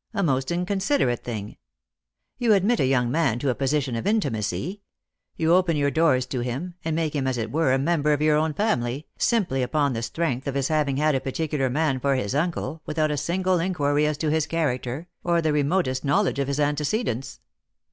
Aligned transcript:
"A 0.12 0.24
most 0.24 0.50
inconsiderate 0.50 1.22
thing. 1.22 1.56
You 2.36 2.52
admit 2.52 2.80
a 2.80 2.84
young 2.86 3.12
man 3.12 3.38
to 3.38 3.48
a 3.48 3.54
position 3.54 3.94
of 3.94 4.08
intimacy. 4.08 4.82
You 5.36 5.54
open 5.54 5.76
your 5.76 5.92
doors 5.92 6.26
to 6.26 6.40
him, 6.40 6.74
and 6.84 6.96
make 6.96 7.14
him, 7.14 7.28
as 7.28 7.38
it 7.38 7.52
were, 7.52 7.72
a 7.72 7.78
member 7.78 8.12
of 8.12 8.20
your 8.20 8.34
own 8.34 8.54
family, 8.54 9.06
simply 9.18 9.62
upon 9.62 9.92
the 9.92 10.02
strength 10.02 10.48
of 10.48 10.56
his 10.56 10.66
having 10.66 10.96
had 10.96 11.14
a 11.14 11.20
particular 11.20 11.70
man 11.70 12.00
for 12.00 12.16
his 12.16 12.34
uncle, 12.34 12.82
with 12.86 12.98
out 12.98 13.12
a 13.12 13.16
single 13.16 13.60
inquiry 13.60 14.04
as 14.04 14.18
to 14.18 14.32
his 14.32 14.48
character, 14.48 15.06
or 15.22 15.40
the 15.40 15.52
remotest 15.52 16.04
know 16.04 16.22
ledge 16.22 16.40
of 16.40 16.48
his 16.48 16.58
antecedents. 16.58 17.38